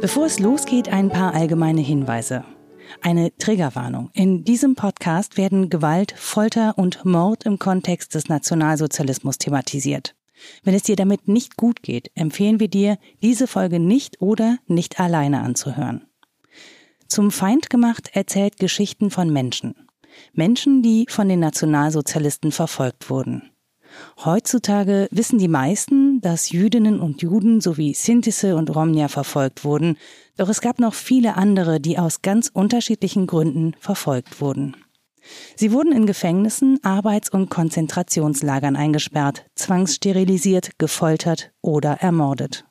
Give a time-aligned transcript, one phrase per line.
[0.00, 2.42] Bevor es losgeht, ein paar allgemeine Hinweise.
[3.02, 4.08] Eine Triggerwarnung.
[4.14, 10.14] In diesem Podcast werden Gewalt, Folter und Mord im Kontext des Nationalsozialismus thematisiert.
[10.64, 14.98] Wenn es dir damit nicht gut geht, empfehlen wir dir, diese Folge nicht oder nicht
[14.98, 16.06] alleine anzuhören.
[17.06, 19.74] Zum Feind gemacht erzählt Geschichten von Menschen.
[20.32, 23.50] Menschen, die von den Nationalsozialisten verfolgt wurden.
[24.24, 29.96] Heutzutage wissen die meisten, dass Jüdinnen und Juden sowie Sintisse und Romnia verfolgt wurden,
[30.36, 34.76] doch es gab noch viele andere, die aus ganz unterschiedlichen Gründen verfolgt wurden.
[35.56, 42.64] Sie wurden in Gefängnissen, Arbeits- und Konzentrationslagern eingesperrt, zwangssterilisiert, gefoltert oder ermordet.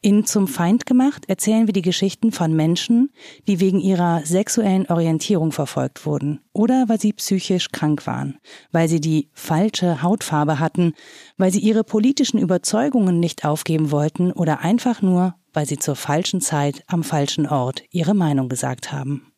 [0.00, 3.10] In Zum Feind gemacht erzählen wir die Geschichten von Menschen,
[3.48, 8.38] die wegen ihrer sexuellen Orientierung verfolgt wurden oder weil sie psychisch krank waren,
[8.70, 10.92] weil sie die falsche Hautfarbe hatten,
[11.36, 16.40] weil sie ihre politischen Überzeugungen nicht aufgeben wollten oder einfach nur, weil sie zur falschen
[16.40, 19.32] Zeit am falschen Ort ihre Meinung gesagt haben.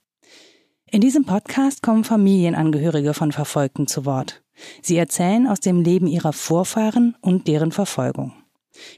[0.90, 4.42] In diesem Podcast kommen Familienangehörige von Verfolgten zu Wort.
[4.82, 8.34] Sie erzählen aus dem Leben ihrer Vorfahren und deren Verfolgung.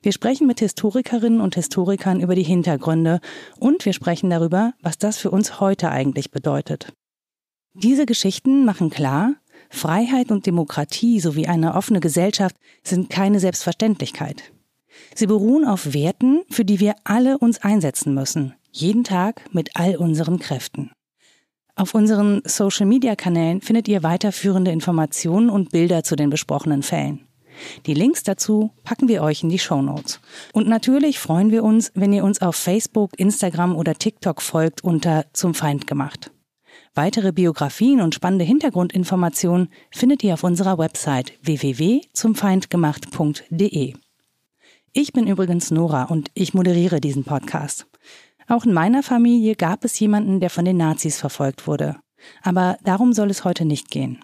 [0.03, 3.21] Wir sprechen mit Historikerinnen und Historikern über die Hintergründe
[3.59, 6.93] und wir sprechen darüber, was das für uns heute eigentlich bedeutet.
[7.75, 9.35] Diese Geschichten machen klar,
[9.71, 14.53] Freiheit und Demokratie sowie eine offene Gesellschaft sind keine Selbstverständlichkeit.
[15.15, 19.97] Sie beruhen auf Werten, für die wir alle uns einsetzen müssen, jeden Tag mit all
[19.97, 20.91] unseren Kräften.
[21.75, 27.27] Auf unseren Social-Media-Kanälen findet ihr weiterführende Informationen und Bilder zu den besprochenen Fällen.
[27.87, 30.21] Die Links dazu packen wir euch in die Show Notes.
[30.53, 35.25] Und natürlich freuen wir uns, wenn ihr uns auf Facebook, Instagram oder TikTok folgt unter
[35.33, 36.31] Zum Feind gemacht.
[36.95, 43.95] Weitere Biografien und spannende Hintergrundinformationen findet ihr auf unserer Website www.zumfeindgemacht.de.
[44.93, 47.87] Ich bin übrigens Nora und ich moderiere diesen Podcast.
[48.47, 51.97] Auch in meiner Familie gab es jemanden, der von den Nazis verfolgt wurde.
[52.43, 54.23] Aber darum soll es heute nicht gehen.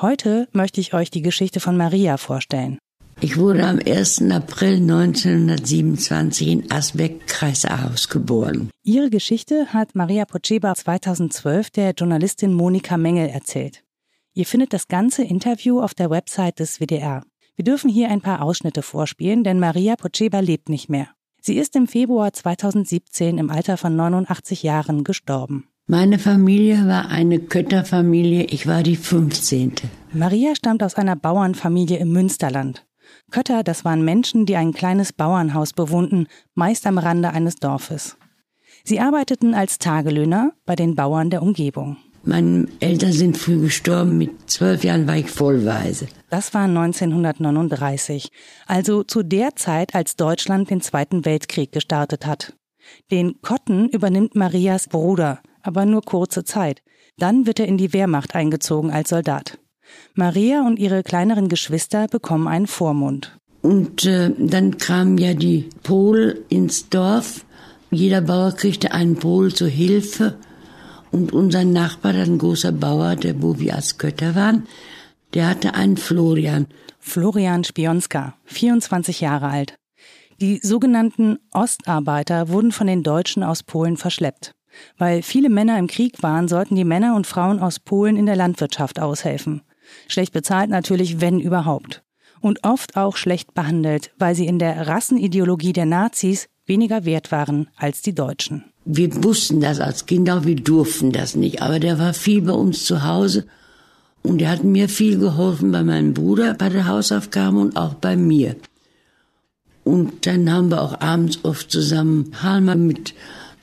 [0.00, 2.78] Heute möchte ich euch die Geschichte von Maria vorstellen.
[3.20, 4.30] Ich wurde am 1.
[4.30, 8.70] April 1927 in Asbeck, Kreis Aarhus geboren.
[8.82, 13.82] Ihre Geschichte hat Maria Pocheba 2012 der Journalistin Monika Mengel erzählt.
[14.34, 17.22] Ihr findet das ganze Interview auf der Website des WDR.
[17.56, 21.08] Wir dürfen hier ein paar Ausschnitte vorspielen, denn Maria Pocheba lebt nicht mehr.
[21.40, 25.68] Sie ist im Februar 2017 im Alter von 89 Jahren gestorben.
[25.86, 29.74] Meine Familie war eine Kötterfamilie, ich war die 15.
[30.14, 32.86] Maria stammt aus einer Bauernfamilie im Münsterland.
[33.30, 38.16] Kötter, das waren Menschen, die ein kleines Bauernhaus bewohnten, meist am Rande eines Dorfes.
[38.82, 41.98] Sie arbeiteten als Tagelöhner bei den Bauern der Umgebung.
[42.22, 46.06] Meine Eltern sind früh gestorben, mit zwölf Jahren war ich vollweise.
[46.30, 48.30] Das war 1939,
[48.66, 52.54] also zu der Zeit, als Deutschland den Zweiten Weltkrieg gestartet hat.
[53.10, 56.82] Den Kotten übernimmt Marias Bruder, aber nur kurze Zeit.
[57.18, 59.58] Dann wird er in die Wehrmacht eingezogen als Soldat.
[60.14, 63.36] Maria und ihre kleineren Geschwister bekommen einen Vormund.
[63.62, 67.44] Und äh, dann kamen ja die Pol ins Dorf.
[67.90, 70.36] Jeder Bauer kriegte einen Pol zur Hilfe.
[71.10, 74.66] Und unser Nachbar, ein großer Bauer, der wo wir als Götter waren,
[75.32, 76.66] der hatte einen Florian.
[76.98, 79.76] Florian Spionska, 24 Jahre alt.
[80.40, 84.54] Die sogenannten Ostarbeiter wurden von den Deutschen aus Polen verschleppt.
[84.98, 88.36] Weil viele Männer im Krieg waren, sollten die Männer und Frauen aus Polen in der
[88.36, 89.62] Landwirtschaft aushelfen.
[90.08, 92.02] Schlecht bezahlt natürlich, wenn überhaupt.
[92.40, 97.68] Und oft auch schlecht behandelt, weil sie in der Rassenideologie der Nazis weniger wert waren
[97.76, 98.64] als die Deutschen.
[98.84, 102.84] Wir wussten das als Kinder, wir durften das nicht, aber der war viel bei uns
[102.84, 103.46] zu Hause
[104.22, 108.16] und er hat mir viel geholfen bei meinem Bruder bei der Hausaufgabe und auch bei
[108.16, 108.56] mir.
[109.84, 113.14] Und dann haben wir auch abends oft zusammen Halma mit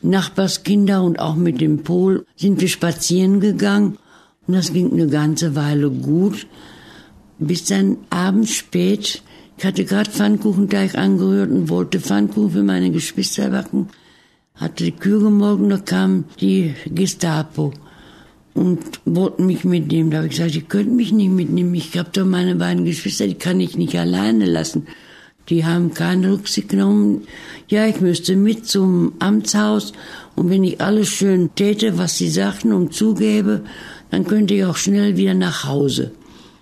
[0.02, 3.98] Nachbarskinder und auch mit dem Pol sind wir spazieren gegangen
[4.48, 6.48] und das ging eine ganze Weile gut,
[7.40, 9.22] bis dann abends spät,
[9.58, 13.90] ich hatte gerade Pfannkuchenteig angerührt und wollte Pfannkuchen für meine Geschwister backen,
[14.56, 17.72] hatte die Kühe gemolken, da kam die Gestapo
[18.56, 20.10] und wollten mich mitnehmen.
[20.10, 23.28] Da habe ich gesagt, die könnten mich nicht mitnehmen, ich habe doch meine beiden Geschwister,
[23.28, 24.88] die kann ich nicht alleine lassen.
[25.52, 27.28] Die haben keine Rücksicht genommen.
[27.68, 29.92] Ja, ich müsste mit zum Amtshaus
[30.38, 33.66] und wenn ich alles schön täte, was sie sagten und zugäbe,
[34.12, 36.14] dann könnte ich auch schnell wieder nach Hause.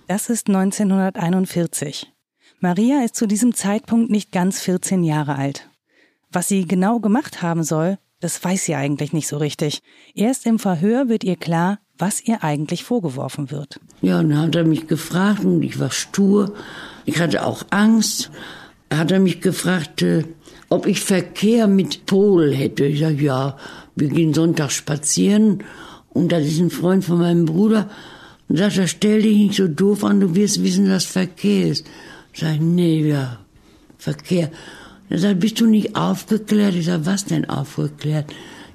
[0.08, 2.12] Das ist 1941.
[2.58, 5.68] Maria ist zu diesem Zeitpunkt nicht ganz 14 Jahre alt.
[6.32, 9.82] Was sie genau gemacht haben soll, das weiß sie eigentlich nicht so richtig.
[10.16, 13.78] Erst im Verhör wird ihr klar, was ihr eigentlich vorgeworfen wird.
[14.02, 16.54] Ja, und dann hat er mich gefragt und ich war stur.
[17.04, 18.32] Ich hatte auch Angst.
[18.92, 20.24] Hat er mich gefragt, äh,
[20.68, 22.84] ob ich Verkehr mit Pol hätte.
[22.84, 23.56] Ich sage, ja,
[23.96, 25.64] wir gehen Sonntag spazieren
[26.10, 27.88] und das ist ein Freund von meinem Bruder.
[28.48, 31.86] Und sagt er, stell dich nicht so doof an, du wirst wissen, was Verkehr ist.
[32.32, 33.38] Ich, nee, ja,
[33.98, 34.50] Verkehr.
[35.08, 36.74] Er sagt, bist du nicht aufgeklärt?
[36.74, 38.26] Ich sage, was denn aufgeklärt?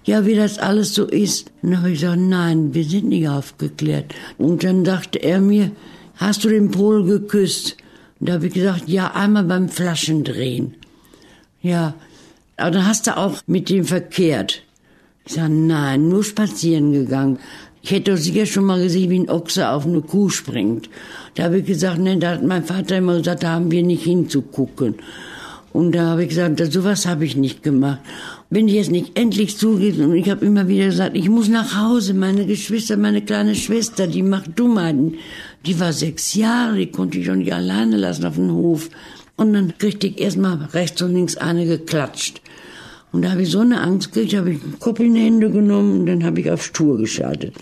[0.04, 1.52] Ja, wie das alles so ist.
[1.62, 4.14] Dann habe ich gesagt, nein, wir sind nicht aufgeklärt.
[4.38, 5.72] Und dann sagte er mir,
[6.16, 7.78] hast du den Pol geküsst?
[8.20, 10.76] Und da habe ich gesagt, ja, einmal beim Flaschendrehen.
[11.62, 11.96] Ja,
[12.58, 14.64] aber dann hast du auch mit dem verkehrt.
[15.26, 17.40] Ich sage, nein, nur spazieren gegangen.
[17.82, 20.90] Ich hätte doch sicher schon mal gesehen, wie ein Ochse auf eine Kuh springt.
[21.36, 24.04] Da habe ich gesagt, ne, da hat mein Vater immer gesagt, da haben wir nicht
[24.04, 24.96] hinzugucken.
[25.74, 28.00] Und da habe ich gesagt, sowas habe ich nicht gemacht.
[28.50, 31.76] Wenn ich jetzt nicht endlich zugehe, und ich habe immer wieder gesagt, ich muss nach
[31.76, 35.16] Hause, meine Geschwister, meine kleine Schwester, die macht Dummheiten.
[35.66, 38.90] Die war sechs Jahre, die konnte ich auch nicht alleine lassen auf dem Hof.
[39.36, 42.42] Und dann kriegte ich erstmal rechts und links eine geklatscht.
[43.12, 45.50] Und da habe ich so eine Angst gekriegt, habe ich einen Kopf in die Hände
[45.50, 47.56] genommen und dann habe ich auf Tour geschaltet.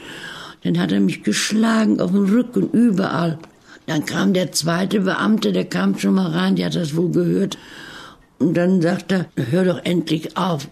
[0.63, 3.39] Dann hat er mich geschlagen auf den Rücken, überall.
[3.85, 7.57] Dann kam der zweite Beamte, der kam schon mal rein, der hat das wohl gehört.
[8.39, 10.67] Und dann sagt er, hör doch endlich auf.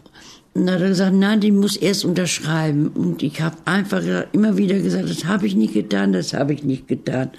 [0.54, 2.90] Und dann hat er gesagt, nein, die muss erst unterschreiben.
[2.90, 4.02] Und ich habe einfach
[4.34, 7.32] immer wieder gesagt, das habe ich nicht getan, das habe ich nicht getan.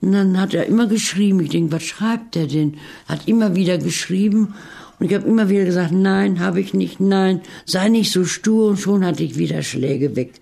[0.00, 1.40] Und dann hat er immer geschrieben.
[1.40, 2.74] Ich denke, was schreibt er denn?
[3.08, 4.54] Hat immer wieder geschrieben.
[5.00, 8.68] Und ich habe immer wieder gesagt, nein, habe ich nicht, nein, sei nicht so stur.
[8.70, 10.34] Und schon hatte ich wieder Schläge weg.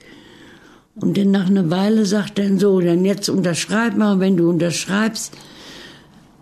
[0.94, 4.14] Und dann nach einer Weile sagt er so, dann jetzt unterschreib mal.
[4.14, 5.32] Und wenn du unterschreibst,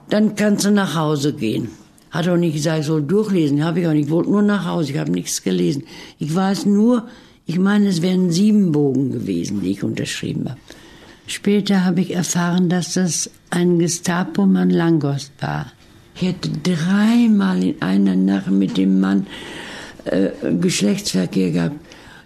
[0.08, 1.68] dann kannst du nach Hause gehen.
[2.10, 3.64] Hat auch nicht gesagt, ich soll durchlesen.
[3.64, 4.06] Habe ich auch nicht.
[4.06, 4.92] Ich wollte nur nach Hause.
[4.92, 5.84] Ich habe nichts gelesen.
[6.18, 7.06] Ich weiß nur,
[7.46, 10.60] ich meine, es wären sieben Bogen gewesen, die ich unterschrieben habe.
[11.26, 15.72] Später habe ich erfahren, dass das ein Gestapo-Mann Langost war.
[16.16, 19.26] Ich hätte dreimal in einer Nacht mit dem Mann
[20.04, 20.30] äh,
[20.60, 21.76] Geschlechtsverkehr gehabt.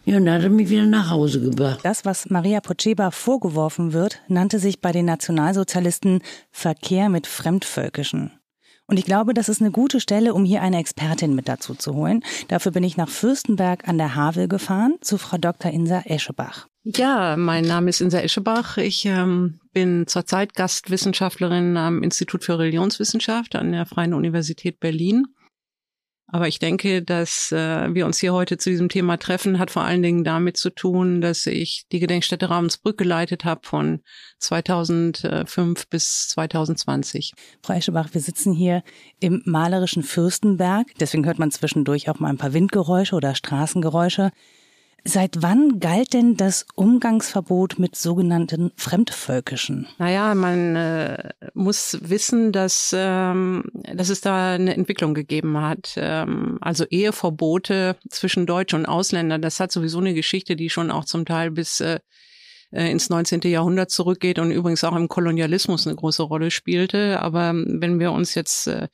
[0.07, 1.81] Ja, und dann hat er mich wieder nach Hause gebracht.
[1.83, 6.21] Das, was Maria Pocheba vorgeworfen wird, nannte sich bei den Nationalsozialisten
[6.51, 8.33] Verkehr mit Fremdvölkischen.
[8.87, 11.95] Und ich glaube, das ist eine gute Stelle, um hier eine Expertin mit dazu zu
[11.95, 12.23] holen.
[12.49, 15.73] Dafür bin ich nach Fürstenberg an der Havel gefahren zu Frau Dr.
[15.73, 16.67] Insa Eschebach.
[16.83, 18.77] Ja, mein Name ist Insa Eschebach.
[18.77, 25.29] Ich ähm, bin zurzeit Gastwissenschaftlerin am Institut für Religionswissenschaft an der Freien Universität Berlin.
[26.35, 29.85] Aber ich denke, dass äh, wir uns hier heute zu diesem Thema treffen, hat vor
[29.85, 34.01] allen Dingen damit zu tun, dass ich die Gedenkstätte Ravensbrück geleitet habe von
[34.41, 37.35] 2005 bis 2020.
[37.63, 38.83] Frau Eschebach, wir sitzen hier
[39.21, 40.89] im malerischen Fürstenberg.
[40.99, 44.33] Deswegen hört man zwischendurch auch mal ein paar Windgeräusche oder Straßengeräusche.
[45.07, 49.87] Seit wann galt denn das Umgangsverbot mit sogenannten Fremdvölkischen?
[49.99, 53.65] Naja, man äh, muss wissen, dass, ähm,
[53.95, 55.93] dass es da eine Entwicklung gegeben hat.
[55.97, 61.05] Ähm, also Eheverbote zwischen Deutschen und Ausländern, das hat sowieso eine Geschichte, die schon auch
[61.05, 61.99] zum Teil bis äh,
[62.73, 63.43] äh ins 19.
[63.43, 67.21] Jahrhundert zurückgeht und übrigens auch im Kolonialismus eine große Rolle spielte.
[67.21, 68.89] Aber wenn wir uns jetzt äh,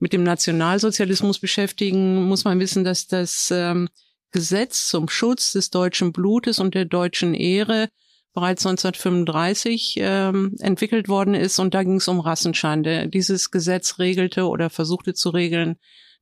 [0.00, 3.88] mit dem Nationalsozialismus beschäftigen, muss man wissen, dass das ähm,
[4.32, 7.88] Gesetz zum Schutz des deutschen Blutes und der deutschen Ehre
[8.34, 13.08] bereits 1935 ähm, entwickelt worden ist und da ging es um Rassenschande.
[13.08, 15.76] Dieses Gesetz regelte oder versuchte zu regeln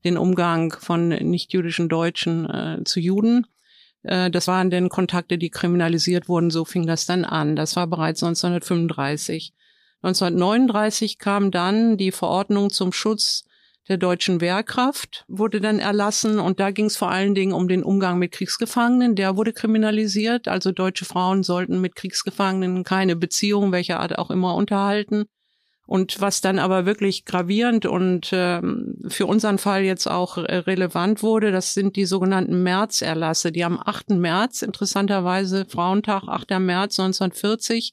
[0.05, 3.47] den Umgang von nichtjüdischen Deutschen äh, zu Juden.
[4.03, 7.55] Äh, das waren denn Kontakte, die kriminalisiert wurden, so fing das dann an.
[7.55, 9.55] Das war bereits 1935.
[10.03, 13.45] 1939 kam dann die Verordnung zum Schutz
[13.89, 17.83] der deutschen Wehrkraft wurde dann erlassen und da ging es vor allen Dingen um den
[17.83, 19.17] Umgang mit Kriegsgefangenen.
[19.17, 24.55] Der wurde kriminalisiert, also deutsche Frauen sollten mit Kriegsgefangenen keine Beziehung welcher Art auch immer
[24.55, 25.25] unterhalten.
[25.87, 31.51] Und was dann aber wirklich gravierend und ähm, für unseren Fall jetzt auch relevant wurde,
[31.51, 34.11] das sind die sogenannten Märzerlasse, die am 8.
[34.11, 36.51] März, interessanterweise Frauentag, 8.
[36.61, 37.93] März 1940,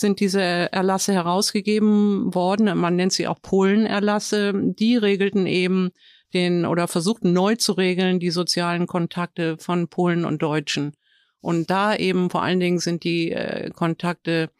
[0.00, 2.76] sind diese Erlasse herausgegeben worden.
[2.78, 4.52] Man nennt sie auch Polenerlasse.
[4.54, 5.90] Die regelten eben
[6.32, 10.92] den oder versuchten neu zu regeln die sozialen Kontakte von Polen und Deutschen.
[11.40, 14.50] Und da eben vor allen Dingen sind die äh, Kontakte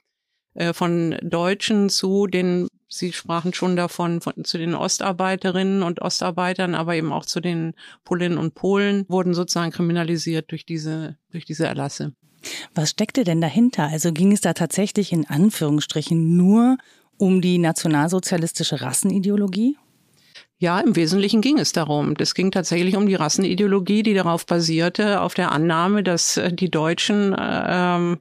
[0.55, 6.75] äh, von Deutschen zu den, Sie sprachen schon davon, von, zu den Ostarbeiterinnen und Ostarbeitern,
[6.75, 11.67] aber eben auch zu den Polinnen und Polen, wurden sozusagen kriminalisiert durch diese, durch diese
[11.67, 12.15] Erlasse.
[12.75, 13.85] Was steckte denn dahinter?
[13.85, 16.79] Also ging es da tatsächlich in Anführungsstrichen nur
[17.19, 19.77] um die nationalsozialistische Rassenideologie?
[20.63, 22.15] Ja, im Wesentlichen ging es darum.
[22.19, 26.71] Es ging tatsächlich um die Rassenideologie, die darauf basierte, auf der Annahme, dass äh, die
[26.71, 28.19] Deutschen ähm,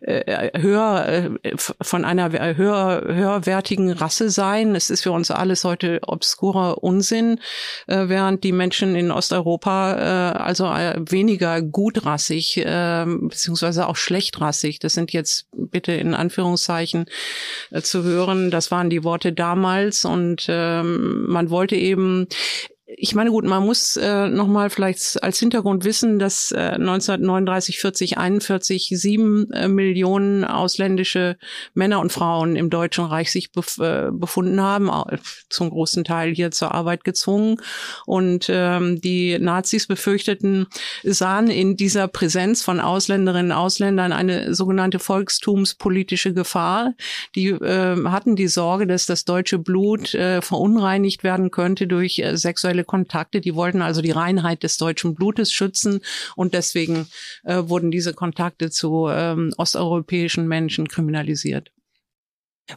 [0.00, 1.08] äh, höher
[1.42, 4.76] äh, von einer höher, höherwertigen Rasse seien.
[4.76, 7.40] Es ist für uns alles heute obskurer Unsinn,
[7.88, 14.78] äh, während die Menschen in Osteuropa äh, also äh, weniger gutrassig äh, beziehungsweise auch schlechtrassig.
[14.78, 17.06] Das sind jetzt bitte in Anführungszeichen
[17.72, 18.52] äh, zu hören.
[18.52, 22.26] Das waren die Worte damals und ähm, man wollte eben
[22.88, 28.18] ich meine, gut, man muss äh, nochmal vielleicht als Hintergrund wissen, dass äh, 1939, 40,
[28.18, 31.36] 41 sieben äh, Millionen ausländische
[31.74, 34.88] Männer und Frauen im Deutschen Reich sich bef äh, befunden haben,
[35.48, 37.56] zum großen Teil hier zur Arbeit gezwungen.
[38.06, 40.68] Und ähm, die Nazis befürchteten,
[41.02, 46.94] sahen in dieser Präsenz von Ausländerinnen und Ausländern eine sogenannte volkstumspolitische Gefahr.
[47.34, 52.36] Die äh, hatten die Sorge, dass das deutsche Blut äh, verunreinigt werden könnte durch äh,
[52.36, 53.40] sexuelle sexuelle Kontakte.
[53.40, 56.00] Die wollten also die Reinheit des deutschen Blutes schützen
[56.36, 57.06] und deswegen
[57.44, 61.70] äh, wurden diese Kontakte zu ähm, osteuropäischen Menschen kriminalisiert.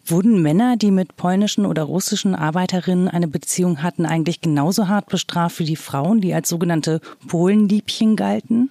[0.06, 5.58] Wurden Männer, die mit polnischen oder russischen Arbeiterinnen eine Beziehung hatten, eigentlich genauso hart bestraft
[5.60, 8.70] wie die Frauen, die als sogenannte Polenliebchen galten?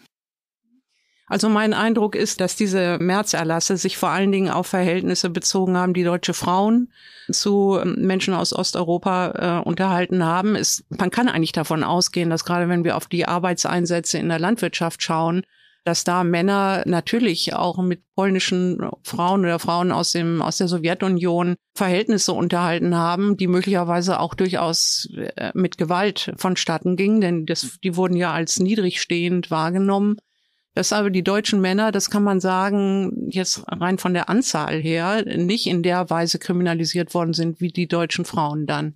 [1.28, 5.94] Also mein Eindruck ist, dass diese Märzerlasse sich vor allen Dingen auf Verhältnisse bezogen haben,
[5.94, 6.90] die deutsche Frauen
[7.30, 10.56] zu ähm, Menschen aus Osteuropa äh, unterhalten haben.
[10.56, 14.38] Ist, man kann eigentlich davon ausgehen, dass gerade wenn wir auf die Arbeitseinsätze in der
[14.38, 15.42] Landwirtschaft schauen,
[15.85, 21.56] dass da Männer natürlich auch mit polnischen Frauen oder Frauen aus dem aus der Sowjetunion
[21.75, 27.97] Verhältnisse unterhalten haben, die möglicherweise auch durchaus äh, mit Gewalt vonstatten gingen, denn das, die
[27.97, 30.18] wurden ja als niedrigstehend wahrgenommen.
[30.75, 35.25] Dass aber die deutschen Männer, das kann man sagen, jetzt rein von der Anzahl her,
[35.25, 38.94] nicht in der Weise kriminalisiert worden sind wie die deutschen Frauen dann.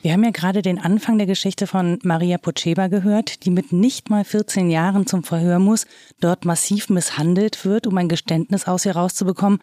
[0.00, 4.10] Wir haben ja gerade den Anfang der Geschichte von Maria Pocheba gehört, die mit nicht
[4.10, 5.86] mal 14 Jahren zum Verhör muss,
[6.20, 9.58] dort massiv misshandelt wird, um ein Geständnis aus ihr rauszubekommen.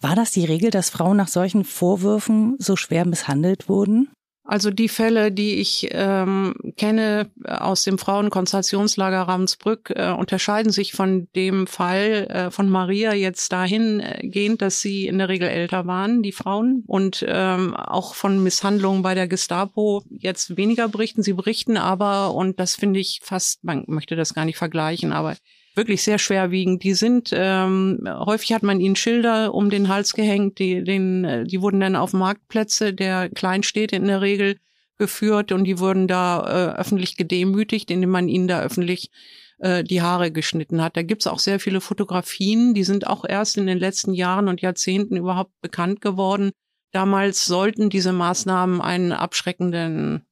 [0.00, 4.08] War das die Regel, dass Frauen nach solchen Vorwürfen so schwer misshandelt wurden?
[4.50, 11.28] Also die Fälle, die ich ähm, kenne aus dem Frauenkonzentrationslager Ravensbrück, äh, unterscheiden sich von
[11.36, 16.32] dem Fall äh, von Maria jetzt dahingehend, dass sie in der Regel älter waren, die
[16.32, 21.22] Frauen, und ähm, auch von Misshandlungen bei der Gestapo jetzt weniger berichten.
[21.22, 25.36] Sie berichten aber, und das finde ich fast, man möchte das gar nicht vergleichen, aber
[25.80, 26.82] wirklich sehr schwerwiegend.
[26.82, 31.44] Die sind, ähm, häufig hat man ihnen Schilder um den Hals gehängt, die, den, äh,
[31.44, 34.58] die wurden dann auf Marktplätze der Kleinstädte in der Regel
[34.98, 39.10] geführt und die wurden da äh, öffentlich gedemütigt, indem man ihnen da öffentlich
[39.58, 40.98] äh, die Haare geschnitten hat.
[40.98, 44.60] Da gibt's auch sehr viele Fotografien, die sind auch erst in den letzten Jahren und
[44.60, 46.50] Jahrzehnten überhaupt bekannt geworden.
[46.92, 50.26] Damals sollten diese Maßnahmen einen abschreckenden,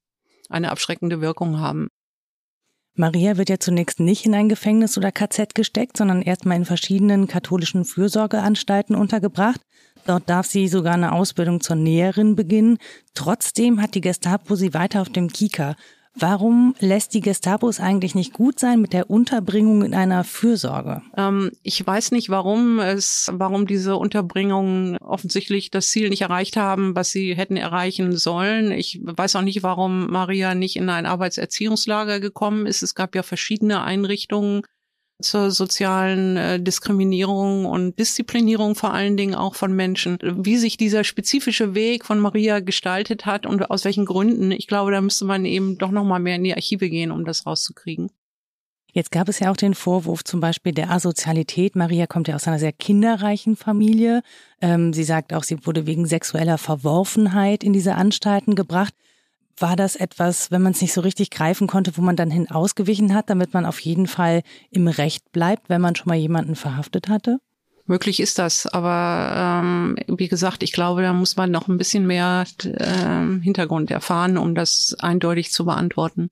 [0.50, 1.88] eine abschreckende Wirkung haben.
[2.99, 7.28] Maria wird ja zunächst nicht in ein Gefängnis oder KZ gesteckt, sondern erstmal in verschiedenen
[7.28, 9.61] katholischen Fürsorgeanstalten untergebracht.
[10.05, 12.78] Dort darf sie sogar eine Ausbildung zur Näherin beginnen.
[13.14, 15.76] Trotzdem hat die Gestapo sie weiter auf dem Kieker.
[16.20, 21.02] Warum lässt die Gestapo es eigentlich nicht gut sein mit der Unterbringung in einer Fürsorge?
[21.16, 26.96] Ähm, ich weiß nicht, warum es, warum diese Unterbringungen offensichtlich das Ziel nicht erreicht haben,
[26.96, 28.72] was sie hätten erreichen sollen.
[28.72, 32.82] Ich weiß auch nicht, warum Maria nicht in ein Arbeitserziehungslager gekommen ist.
[32.82, 34.62] Es gab ja verschiedene Einrichtungen
[35.20, 40.18] zur sozialen äh, Diskriminierung und Disziplinierung vor allen Dingen auch von Menschen.
[40.22, 44.92] Wie sich dieser spezifische Weg von Maria gestaltet hat und aus welchen Gründen, ich glaube,
[44.92, 48.10] da müsste man eben doch noch mal mehr in die Archive gehen, um das rauszukriegen.
[48.92, 51.76] Jetzt gab es ja auch den Vorwurf zum Beispiel der Asozialität.
[51.76, 54.22] Maria kommt ja aus einer sehr kinderreichen Familie.
[54.60, 58.94] Ähm, sie sagt auch, sie wurde wegen sexueller Verworfenheit in diese Anstalten gebracht.
[59.60, 62.50] War das etwas, wenn man es nicht so richtig greifen konnte, wo man dann hin
[62.50, 66.54] ausgewichen hat, damit man auf jeden Fall im Recht bleibt, wenn man schon mal jemanden
[66.54, 67.38] verhaftet hatte?
[67.86, 72.06] Möglich ist das, aber ähm, wie gesagt, ich glaube, da muss man noch ein bisschen
[72.06, 76.28] mehr äh, Hintergrund erfahren, um das eindeutig zu beantworten.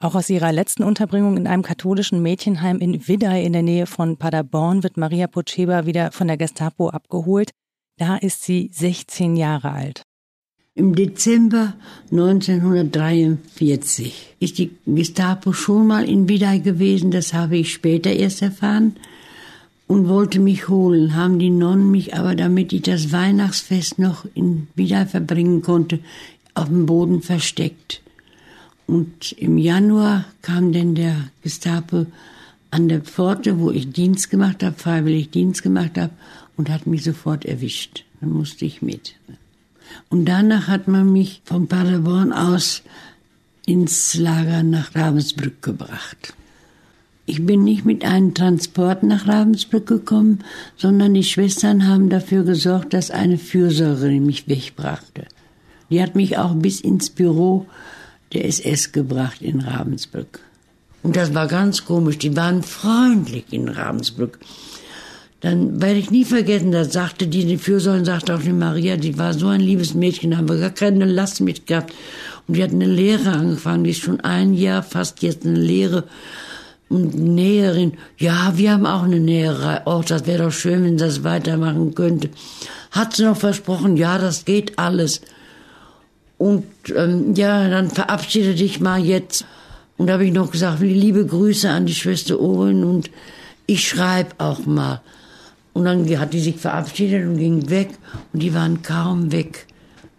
[0.00, 4.16] Auch aus ihrer letzten Unterbringung in einem katholischen Mädchenheim in Widday in der Nähe von
[4.16, 7.52] Paderborn wird Maria Pocheba wieder von der Gestapo abgeholt.
[7.98, 10.02] Da ist sie 16 Jahre alt.
[10.74, 11.74] Im Dezember
[12.10, 18.96] 1943 ist die Gestapo schon mal in Widai gewesen, das habe ich später erst erfahren,
[19.86, 24.66] und wollte mich holen, haben die Nonnen mich aber, damit ich das Weihnachtsfest noch in
[24.74, 25.98] Widai verbringen konnte,
[26.54, 28.00] auf dem Boden versteckt.
[28.86, 32.06] Und im Januar kam denn der Gestapo
[32.70, 36.14] an der Pforte, wo ich Dienst gemacht habe, freiwillig Dienst gemacht habe,
[36.56, 38.06] und hat mich sofort erwischt.
[38.22, 39.16] Dann musste ich mit.
[40.08, 42.82] Und danach hat man mich von Paderborn aus
[43.66, 46.34] ins Lager nach Ravensbrück gebracht.
[47.24, 50.40] Ich bin nicht mit einem Transport nach Ravensbrück gekommen,
[50.76, 55.26] sondern die Schwestern haben dafür gesorgt, dass eine Fürsorgerin mich wegbrachte.
[55.88, 57.66] Die hat mich auch bis ins Büro
[58.32, 60.40] der SS gebracht in Ravensbrück.
[61.02, 62.18] Und das war ganz komisch.
[62.18, 64.38] Die waren freundlich in Ravensbrück.
[65.42, 69.18] Dann werde ich nie vergessen, da sagte die, die Fürsorgerin sagte auch die Maria, die
[69.18, 71.92] war so ein liebes Mädchen, da haben wir gar keine Last mit gehabt.
[72.46, 76.04] Und die hat eine Lehre angefangen, die ist schon ein Jahr fast jetzt eine Lehre
[76.88, 77.94] und Näherin.
[78.18, 79.80] Ja, wir haben auch eine Näherei.
[79.84, 82.30] Oh, das wäre doch schön, wenn sie das weitermachen könnte.
[82.92, 85.22] Hat sie noch versprochen, ja, das geht alles.
[86.38, 89.44] Und ähm, ja, dann verabschiede dich mal jetzt.
[89.96, 93.10] Und da habe ich noch gesagt, liebe Grüße an die Schwester Owen und
[93.66, 95.00] ich schreibe auch mal.
[95.72, 97.90] Und dann hat die sich verabschiedet und ging weg
[98.32, 99.66] und die waren kaum weg.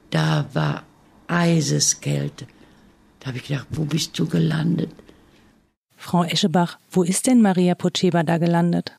[0.10, 0.84] Da war
[1.28, 2.48] Eiseskälte.
[3.20, 4.92] Da habe ich gedacht, wo bist du gelandet?
[5.96, 8.96] Frau Eschebach, wo ist denn Maria Pocheba da gelandet?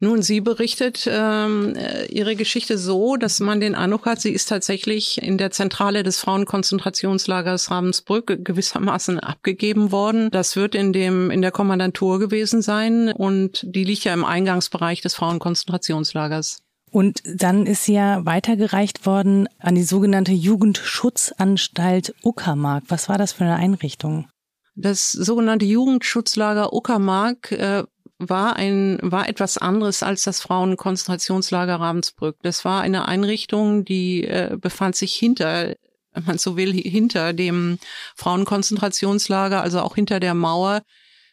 [0.00, 4.48] Nun, sie berichtet ähm, äh, ihre Geschichte so, dass man den Eindruck hat, sie ist
[4.48, 10.30] tatsächlich in der Zentrale des Frauenkonzentrationslagers Ravensbrück gewissermaßen abgegeben worden.
[10.30, 15.00] Das wird in dem in der Kommandantur gewesen sein und die liegt ja im Eingangsbereich
[15.00, 16.60] des Frauenkonzentrationslagers.
[16.90, 22.84] Und dann ist sie ja weitergereicht worden an die sogenannte Jugendschutzanstalt Uckermark.
[22.88, 24.28] Was war das für eine Einrichtung?
[24.76, 27.84] Das sogenannte Jugendschutzlager Uckermark äh,
[28.18, 32.36] war ein, war etwas anderes als das Frauenkonzentrationslager Ravensbrück.
[32.42, 35.74] Das war eine Einrichtung, die äh, befand sich hinter,
[36.12, 37.78] wenn man so will, hinter dem
[38.14, 40.82] Frauenkonzentrationslager, also auch hinter der Mauer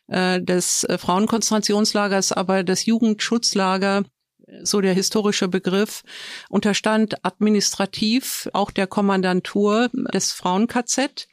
[0.07, 4.03] äh, des äh, Frauenkonzentrationslagers, aber das Jugendschutzlager
[4.63, 6.03] so der historische Begriff,
[6.50, 11.27] unterstand administrativ auch der Kommandantur des Frauen-KZ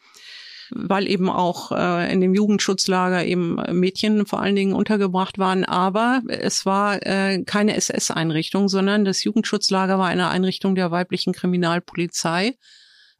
[0.71, 5.65] weil eben auch äh, in dem Jugendschutzlager eben Mädchen vor allen Dingen untergebracht waren.
[5.65, 12.57] Aber es war äh, keine SS-Einrichtung, sondern das Jugendschutzlager war eine Einrichtung der weiblichen Kriminalpolizei.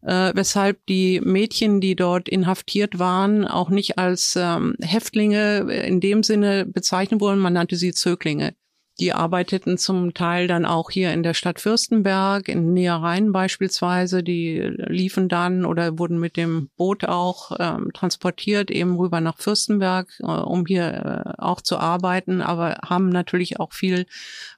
[0.03, 6.23] Äh, weshalb die Mädchen, die dort inhaftiert waren, auch nicht als ähm, Häftlinge in dem
[6.23, 8.55] Sinne bezeichnet wurden, man nannte sie Zöglinge.
[9.01, 14.25] Die arbeiteten zum Teil dann auch hier in der Stadt Fürstenberg, in Nähereien beispielsweise.
[14.25, 20.09] Die liefen dann oder wurden mit dem Boot auch ähm, transportiert, eben rüber nach Fürstenberg,
[20.21, 24.07] äh, um hier äh, auch zu arbeiten, aber haben natürlich auch viel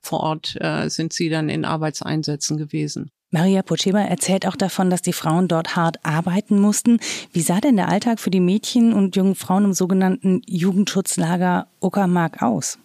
[0.01, 3.11] vor Ort, äh, sind sie dann in Arbeitseinsätzen gewesen.
[3.33, 6.99] Maria Pocheba erzählt auch davon, dass die Frauen dort hart arbeiten mussten.
[7.33, 12.43] Wie sah denn der Alltag für die Mädchen und jungen Frauen im sogenannten Jugendschutzlager Uckermark
[12.43, 12.79] aus?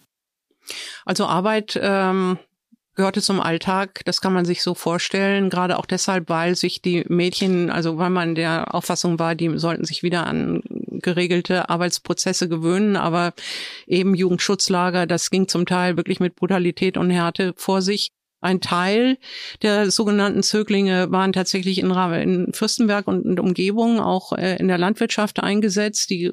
[1.05, 2.37] Also Arbeit ähm,
[2.95, 7.03] gehörte zum Alltag, das kann man sich so vorstellen, gerade auch deshalb, weil sich die
[7.07, 10.61] Mädchen, also weil man der Auffassung war, die sollten sich wieder an
[11.01, 13.33] geregelte Arbeitsprozesse gewöhnen, aber
[13.85, 18.11] eben Jugendschutzlager, das ging zum Teil wirklich mit Brutalität und Härte vor sich.
[18.41, 19.17] Ein Teil
[19.63, 24.77] der sogenannten Zöglinge waren tatsächlich in, in Fürstenberg und in Umgebung auch äh, in der
[24.77, 26.09] Landwirtschaft eingesetzt.
[26.11, 26.31] Die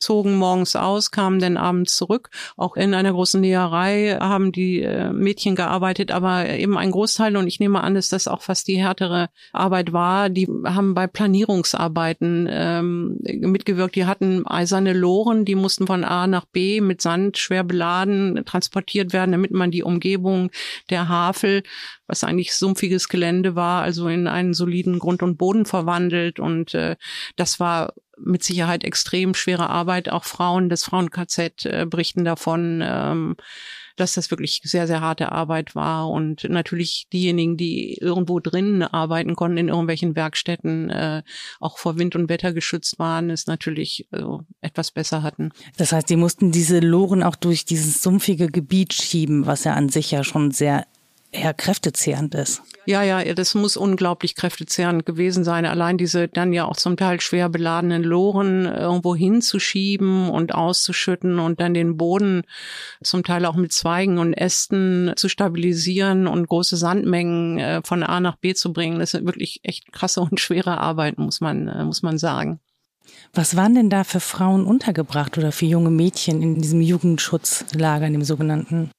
[0.00, 2.30] zogen morgens aus, kamen dann abends zurück.
[2.56, 7.46] Auch in einer großen Näherei haben die äh, Mädchen gearbeitet, aber eben ein Großteil, und
[7.46, 12.48] ich nehme an, dass das auch fast die härtere Arbeit war, die haben bei Planierungsarbeiten
[12.50, 13.94] ähm, mitgewirkt.
[13.94, 19.12] Die hatten eiserne Loren, die mussten von A nach B mit Sand schwer beladen transportiert
[19.12, 20.50] werden, damit man die Umgebung
[20.90, 21.62] der Hafen Staffel,
[22.06, 26.38] was eigentlich sumpfiges Gelände war, also in einen soliden Grund und Boden verwandelt.
[26.38, 26.96] Und äh,
[27.36, 30.08] das war mit Sicherheit extrem schwere Arbeit.
[30.08, 32.82] Auch Frauen des Frauen-KZ äh, berichten davon.
[32.84, 33.36] Ähm,
[33.96, 36.08] dass das wirklich sehr, sehr harte Arbeit war.
[36.10, 41.22] Und natürlich diejenigen, die irgendwo drinnen arbeiten konnten, in irgendwelchen Werkstätten, äh,
[41.60, 44.22] auch vor Wind und Wetter geschützt waren, es natürlich äh,
[44.60, 45.50] etwas besser hatten.
[45.76, 49.88] Das heißt, die mussten diese Loren auch durch dieses sumpfige Gebiet schieben, was ja an
[49.88, 50.86] sich ja schon sehr
[51.34, 52.62] eher kräftezehrend ist.
[52.86, 55.64] Ja, ja, das muss unglaublich kräftezehrend gewesen sein.
[55.64, 61.60] Allein diese dann ja auch zum Teil schwer beladenen Loren irgendwo hinzuschieben und auszuschütten und
[61.60, 62.42] dann den Boden
[63.02, 68.20] zum Teil auch mit Zweigen und Ästen zu stabilisieren und große Sandmengen äh, von A
[68.20, 68.98] nach B zu bringen.
[68.98, 72.60] Das ist wirklich echt krasse und schwere Arbeit, muss man, äh, muss man sagen.
[73.32, 78.12] Was waren denn da für Frauen untergebracht oder für junge Mädchen in diesem Jugendschutzlager, in
[78.12, 78.90] dem sogenannten?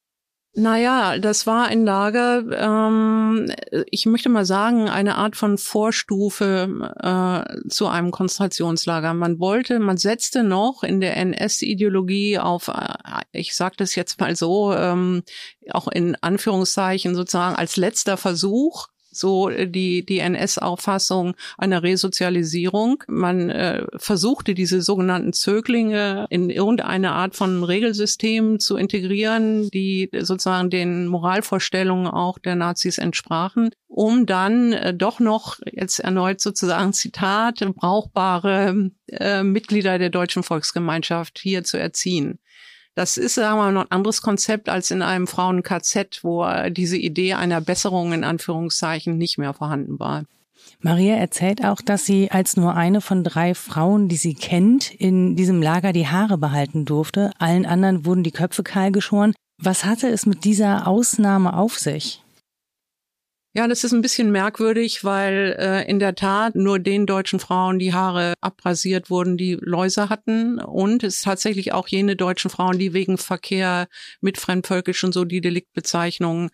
[0.57, 3.51] Naja, das war ein Lager, ähm,
[3.91, 6.69] ich möchte mal sagen, eine Art von Vorstufe
[7.01, 9.13] äh, zu einem Konzentrationslager.
[9.13, 12.93] Man wollte, man setzte noch in der NS-Ideologie auf, äh,
[13.33, 15.23] ich sage das jetzt mal so, ähm,
[15.71, 23.03] auch in Anführungszeichen sozusagen als letzter Versuch, so äh, die, die NS-Auffassung einer Resozialisierung.
[23.07, 30.69] Man äh, versuchte diese sogenannten Zöglinge in irgendeine Art von Regelsystem zu integrieren, die sozusagen
[30.69, 37.65] den Moralvorstellungen auch der Nazis entsprachen, um dann äh, doch noch, jetzt erneut sozusagen Zitat,
[37.75, 42.39] brauchbare äh, Mitglieder der deutschen Volksgemeinschaft hier zu erziehen.
[42.95, 46.97] Das ist, sagen wir mal, noch ein anderes Konzept als in einem Frauen-KZ, wo diese
[46.97, 50.23] Idee einer Besserung in Anführungszeichen nicht mehr vorhanden war.
[50.79, 55.35] Maria erzählt auch, dass sie als nur eine von drei Frauen, die sie kennt, in
[55.35, 57.31] diesem Lager die Haare behalten durfte.
[57.37, 59.33] Allen anderen wurden die Köpfe kahl geschoren.
[59.61, 62.24] Was hatte es mit dieser Ausnahme auf sich?
[63.57, 67.79] Ja, das ist ein bisschen merkwürdig, weil äh, in der Tat nur den deutschen Frauen
[67.79, 70.59] die Haare abrasiert wurden, die Läuse hatten.
[70.59, 73.87] Und es ist tatsächlich auch jene deutschen Frauen, die wegen Verkehr
[74.19, 76.49] mit fremdvölkischen so die Deliktbezeichnungen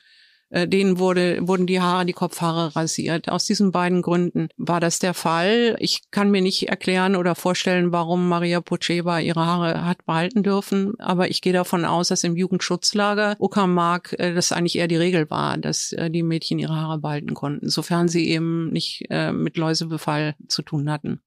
[0.52, 3.30] äh, denen wurde, wurden die Haare, die Kopfhaare rasiert.
[3.30, 5.76] Aus diesen beiden Gründen war das der Fall.
[5.80, 11.00] Ich kann mir nicht erklären oder vorstellen, warum Maria Pocheba ihre Haare hat behalten dürfen,
[11.00, 15.30] aber ich gehe davon aus, dass im Jugendschutzlager Uckermark äh, das eigentlich eher die Regel
[15.30, 19.58] war, dass äh, die Mädchen ihre Haare behalten konnten, sofern sie eben nicht äh, mit
[19.58, 21.22] Läusebefall zu tun hatten.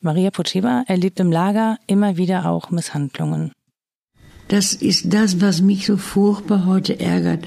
[0.00, 3.52] Maria Pocheba erlebt im Lager immer wieder auch Misshandlungen.
[4.48, 7.44] Das ist das, was mich so furchtbar heute ärgert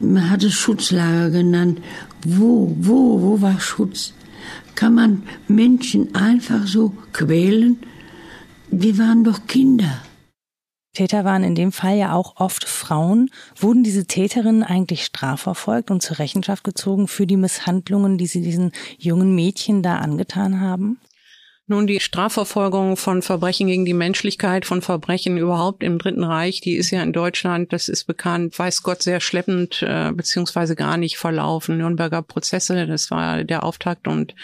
[0.00, 1.80] man hat es Schutzlager genannt.
[2.24, 4.14] Wo, wo, wo war Schutz?
[4.74, 7.78] Kann man Menschen einfach so quälen?
[8.70, 10.02] Wir waren doch Kinder.
[10.92, 13.30] Täter waren in dem Fall ja auch oft Frauen.
[13.54, 18.72] Wurden diese Täterinnen eigentlich strafverfolgt und zur Rechenschaft gezogen für die Misshandlungen, die sie diesen
[18.98, 20.98] jungen Mädchen da angetan haben?
[21.68, 26.76] Nun, die Strafverfolgung von Verbrechen gegen die Menschlichkeit, von Verbrechen überhaupt im Dritten Reich, die
[26.76, 31.18] ist ja in Deutschland, das ist bekannt, weiß Gott, sehr schleppend äh, beziehungsweise gar nicht
[31.18, 31.78] verlaufen.
[31.78, 34.36] Nürnberger Prozesse, das war der Auftakt und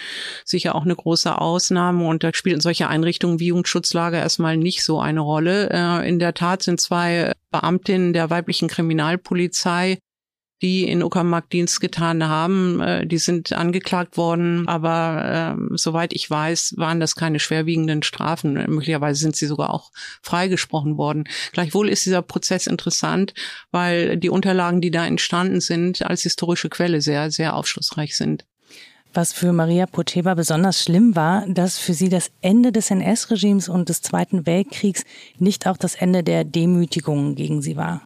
[0.45, 2.09] sicher auch eine große Ausnahme.
[2.09, 5.71] Und da spielten solche Einrichtungen wie Jugendschutzlager erstmal nicht so eine Rolle.
[5.71, 9.99] Äh, in der Tat sind zwei Beamtinnen der weiblichen Kriminalpolizei
[10.63, 12.81] die in Uckermark Dienst getan haben.
[12.81, 18.55] Äh, die sind angeklagt worden, aber äh, soweit ich weiß, waren das keine schwerwiegenden Strafen.
[18.55, 19.91] Möglicherweise sind sie sogar auch
[20.23, 21.25] freigesprochen worden.
[21.53, 23.35] Gleichwohl ist dieser Prozess interessant,
[23.73, 28.47] weil die Unterlagen, die da entstanden sind, als historische Quelle sehr, sehr aufschlussreich sind.
[29.15, 33.91] Was für Maria Poteba besonders schlimm war, dass für sie das Ende des NS-Regimes und
[33.91, 35.05] des Zweiten Weltkriegs
[35.39, 38.03] nicht auch das Ende der Demütigungen gegen sie war.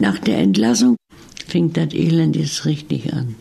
[0.00, 0.96] Nach der Entlassung
[1.46, 3.34] fing das Elend jetzt richtig an.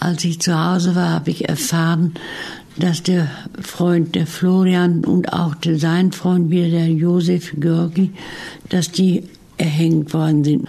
[0.00, 2.14] Als ich zu Hause war, habe ich erfahren,
[2.76, 3.30] dass der
[3.60, 8.12] Freund, der Florian und auch sein Freund wieder, der Josef Görgi,
[8.68, 9.24] dass die
[9.56, 10.68] erhängt worden sind.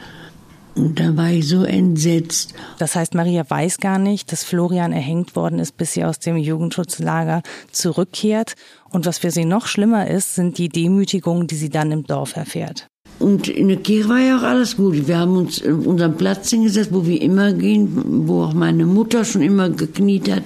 [0.75, 2.53] Und da war ich so entsetzt.
[2.79, 6.35] Das heißt, Maria weiß gar nicht, dass Florian erhängt worden ist, bis sie aus dem
[6.35, 8.55] Jugendschutzlager zurückkehrt.
[8.89, 12.35] Und was für sie noch schlimmer ist, sind die Demütigungen, die sie dann im Dorf
[12.35, 12.87] erfährt.
[13.19, 15.07] Und in der Kirche war ja auch alles gut.
[15.07, 19.23] Wir haben uns in unseren Platz hingesetzt, wo wir immer gehen, wo auch meine Mutter
[19.23, 20.43] schon immer gekniet hat.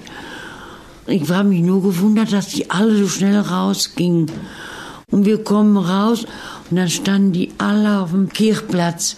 [1.07, 4.27] Ich war mich nur gewundert, dass die alle so schnell rausgingen.
[5.11, 6.25] Und wir kommen raus
[6.69, 9.17] und dann standen die alle auf dem Kirchplatz.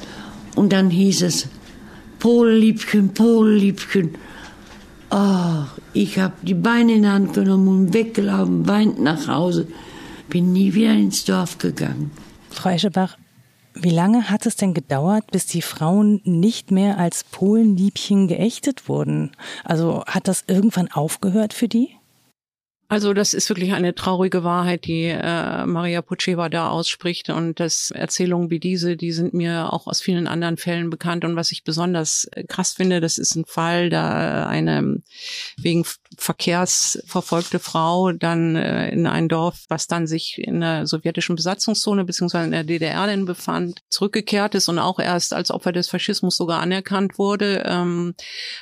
[0.55, 1.47] Und dann hieß es,
[2.19, 4.15] Polliebchen, Polliebchen.
[5.09, 9.67] Oh, ich habe die Beine in die Hand genommen und weggelaufen, weint nach Hause.
[10.29, 12.11] Bin nie wieder ins Dorf gegangen.
[12.49, 13.17] Frau Eschebach,
[13.73, 19.31] wie lange hat es denn gedauert, bis die Frauen nicht mehr als Polenliebchen geächtet wurden?
[19.63, 21.95] Also hat das irgendwann aufgehört für die?
[22.91, 27.29] Also das ist wirklich eine traurige Wahrheit, die äh, Maria Puceva da ausspricht.
[27.29, 31.23] Und das Erzählungen wie diese, die sind mir auch aus vielen anderen Fällen bekannt.
[31.23, 35.01] Und was ich besonders äh, krass finde, das ist ein Fall, da eine
[35.55, 35.85] wegen
[36.17, 42.03] Verkehrs verfolgte Frau dann äh, in ein Dorf, was dann sich in der sowjetischen Besatzungszone
[42.03, 46.35] beziehungsweise in der DDR denn befand, zurückgekehrt ist und auch erst als Opfer des Faschismus
[46.35, 48.15] sogar anerkannt wurde, ähm,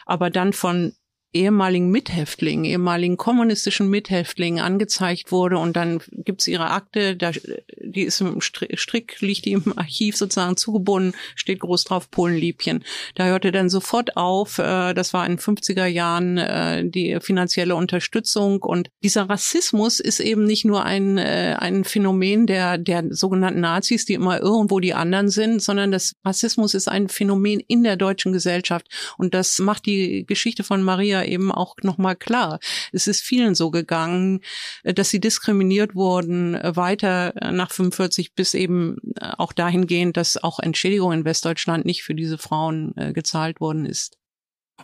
[0.06, 0.94] aber dann von
[1.32, 7.32] ehemaligen Mithäftlingen, ehemaligen kommunistischen Mithäftlingen angezeigt wurde und dann gibt's ihre Akte, da,
[7.78, 12.84] die ist im Strick, liegt die im Archiv sozusagen zugebunden, steht groß drauf Polenliebchen.
[13.14, 17.76] Da hörte dann sofort auf, äh, das war in den 50er Jahren äh, die finanzielle
[17.76, 23.60] Unterstützung und dieser Rassismus ist eben nicht nur ein, äh, ein Phänomen der, der sogenannten
[23.60, 27.98] Nazis, die immer irgendwo die anderen sind, sondern das Rassismus ist ein Phänomen in der
[27.98, 28.88] deutschen Gesellschaft
[29.20, 32.60] und das macht die Geschichte von Maria eben auch nochmal klar.
[32.92, 34.42] Es ist vielen so gegangen,
[34.84, 40.42] äh, dass sie diskriminiert wurden, äh, weiter äh, nach 45 bis eben auch dahingehend, dass
[40.42, 44.20] auch Entschädigung in Westdeutschland nicht für diese Frauen gezahlt worden ist.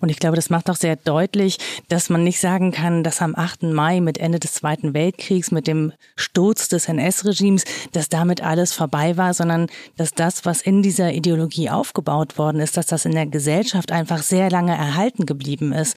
[0.02, 3.36] Und ich glaube, das macht auch sehr deutlich, dass man nicht sagen kann, dass am
[3.36, 3.64] 8.
[3.64, 9.18] Mai mit Ende des Zweiten Weltkriegs, mit dem Sturz des NS-Regimes, dass damit alles vorbei
[9.18, 13.26] war, sondern dass das, was in dieser Ideologie aufgebaut worden ist, dass das in der
[13.26, 15.96] Gesellschaft einfach sehr lange erhalten geblieben ist.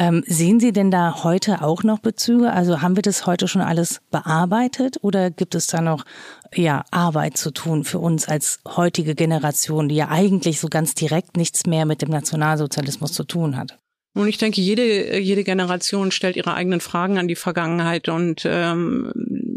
[0.00, 2.54] Ähm, sehen Sie denn da heute auch noch Bezüge?
[2.54, 6.06] Also haben wir das heute schon alles bearbeitet oder gibt es da noch
[6.54, 11.36] ja, Arbeit zu tun für uns als heutige Generation, die ja eigentlich so ganz direkt
[11.36, 13.78] nichts mehr mit dem Nationalsozialismus zu tun hat?
[14.14, 19.12] Nun, ich denke, jede, jede Generation stellt ihre eigenen Fragen an die Vergangenheit und ähm,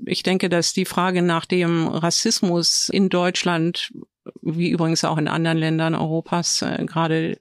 [0.06, 3.94] ich denke, dass die Frage nach dem Rassismus in Deutschland
[4.42, 7.40] wie übrigens auch in anderen Ländern Europas, äh, gerade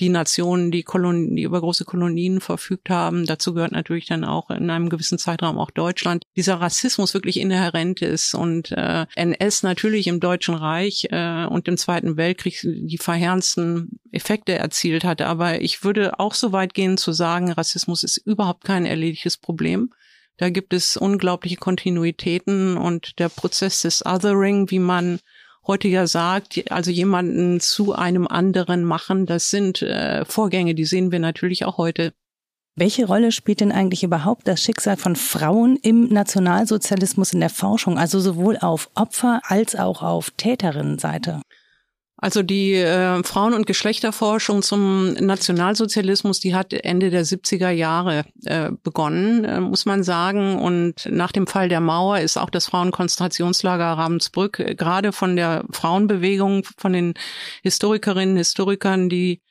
[0.00, 3.26] die Nationen, die, Kolonien, die über große Kolonien verfügt haben.
[3.26, 6.24] Dazu gehört natürlich dann auch in einem gewissen Zeitraum auch Deutschland.
[6.36, 11.76] Dieser Rassismus wirklich inhärent ist und äh, NS natürlich im Deutschen Reich äh, und im
[11.76, 15.26] Zweiten Weltkrieg die verheerendsten Effekte erzielt hatte.
[15.26, 19.90] Aber ich würde auch so weit gehen zu sagen, Rassismus ist überhaupt kein erledigtes Problem.
[20.36, 25.20] Da gibt es unglaubliche Kontinuitäten und der Prozess des Othering, wie man
[25.66, 31.12] heute ja sagt, also jemanden zu einem anderen machen, das sind äh, Vorgänge, die sehen
[31.12, 32.12] wir natürlich auch heute.
[32.76, 37.98] Welche Rolle spielt denn eigentlich überhaupt das Schicksal von Frauen im Nationalsozialismus in der Forschung,
[37.98, 41.40] also sowohl auf Opfer als auch auf Täterinnenseite?
[42.24, 48.70] Also die äh, Frauen- und Geschlechterforschung zum Nationalsozialismus, die hat Ende der 70er Jahre äh,
[48.82, 50.58] begonnen, äh, muss man sagen.
[50.58, 55.66] Und nach dem Fall der Mauer ist auch das Frauenkonzentrationslager Ravensbrück äh, gerade von der
[55.70, 57.12] Frauenbewegung, von den
[57.62, 59.42] Historikerinnen, Historikern, die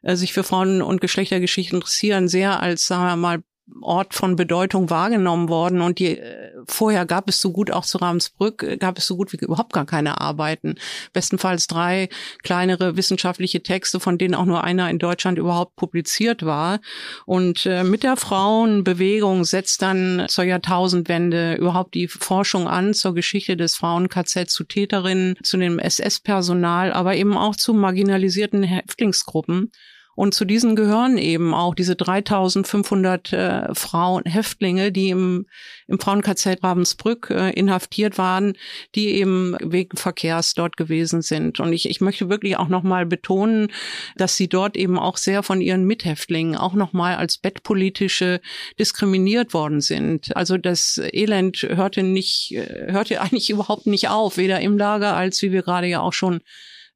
[0.00, 3.42] äh, sich für Frauen- und Geschlechtergeschichte interessieren, sehr als, sagen wir mal,
[3.80, 7.98] Ort von Bedeutung wahrgenommen worden und die äh, vorher gab es so gut auch zu
[7.98, 10.76] Ravensbrück äh, gab es so gut wie überhaupt gar keine Arbeiten.
[11.12, 12.08] Bestenfalls drei
[12.42, 16.80] kleinere wissenschaftliche Texte von denen auch nur einer in Deutschland überhaupt publiziert war.
[17.24, 23.56] Und äh, mit der Frauenbewegung setzt dann zur Jahrtausendwende überhaupt die Forschung an zur Geschichte
[23.56, 29.72] des Frauen-KZ zu Täterinnen zu dem SS-Personal aber eben auch zu marginalisierten Häftlingsgruppen
[30.14, 35.46] und zu diesen gehören eben auch diese 3500 äh, Frauen, Häftlinge, die im,
[35.86, 38.52] im Frauen-KZ Ravensbrück äh, inhaftiert waren,
[38.94, 41.60] die eben wegen Verkehrs dort gewesen sind.
[41.60, 43.68] Und ich, ich möchte wirklich auch nochmal betonen,
[44.16, 48.40] dass sie dort eben auch sehr von ihren Mithäftlingen auch nochmal als bettpolitische
[48.78, 50.36] diskriminiert worden sind.
[50.36, 55.40] Also das Elend hörte nicht, äh, hörte eigentlich überhaupt nicht auf, weder im Lager als
[55.40, 56.40] wie wir gerade ja auch schon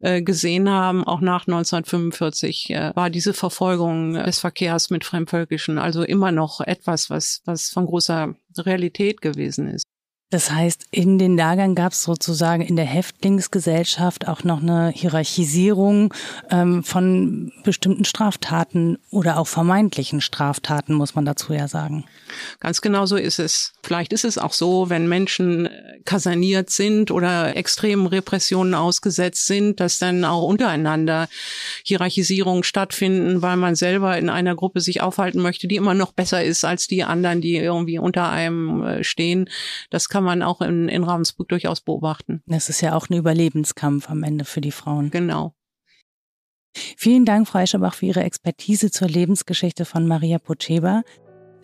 [0.00, 6.02] äh, gesehen haben, auch nach 1945 äh, war diese Verfolgung des Verkehrs mit Fremdvölkischen also
[6.02, 9.84] immer noch etwas, was, was von großer Realität gewesen ist.
[10.30, 16.12] Das heißt, in den Lagern gab es sozusagen in der Häftlingsgesellschaft auch noch eine Hierarchisierung
[16.50, 22.06] ähm, von bestimmten Straftaten oder auch vermeintlichen Straftaten, muss man dazu ja sagen.
[22.58, 23.74] Ganz genau so ist es.
[23.84, 25.68] Vielleicht ist es auch so, wenn Menschen
[26.04, 31.28] kaserniert sind oder extremen Repressionen ausgesetzt sind, dass dann auch untereinander
[31.84, 36.42] Hierarchisierungen stattfinden, weil man selber in einer Gruppe sich aufhalten möchte, die immer noch besser
[36.42, 39.48] ist als die anderen, die irgendwie unter einem äh, stehen.
[39.90, 42.42] Das kann man auch in, in Ravensburg durchaus beobachten.
[42.46, 45.10] Das ist ja auch ein Überlebenskampf am Ende für die Frauen.
[45.10, 45.52] Genau.
[46.72, 51.02] Vielen Dank, Frau Escherbach, für Ihre Expertise zur Lebensgeschichte von Maria Pocheba.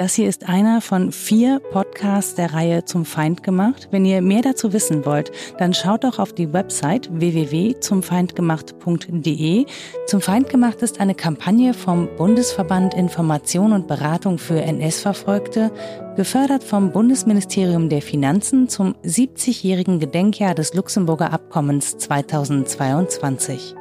[0.03, 3.87] Das hier ist einer von vier Podcasts der Reihe zum Feind gemacht.
[3.93, 9.67] Wenn ihr mehr dazu wissen wollt, dann schaut doch auf die Website www.zumfeindgemacht.de.
[10.09, 15.71] Zum Feind gemacht ist eine Kampagne vom Bundesverband Information und Beratung für NS-Verfolgte,
[16.17, 23.77] gefördert vom Bundesministerium der Finanzen zum 70-jährigen Gedenkjahr des Luxemburger Abkommens 2022.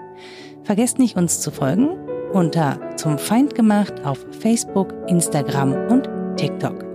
[0.65, 1.97] Vergesst nicht, uns zu folgen
[2.33, 6.90] unter Zum Feind gemacht auf Facebook, Instagram und TikTok.